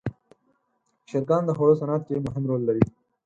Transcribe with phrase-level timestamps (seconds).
[1.09, 2.83] چرګان د خوړو صنعت کې مهم رول لري.